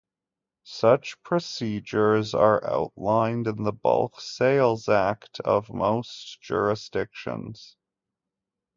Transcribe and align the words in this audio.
Such 0.63 1.21
procedures 1.21 2.33
are 2.33 2.65
outlined 2.67 3.45
in 3.45 3.61
the 3.61 3.71
bulk 3.71 4.19
sales 4.19 4.89
act 4.89 5.39
of 5.41 5.71
most 5.71 6.41
jurisdictions. 6.41 7.75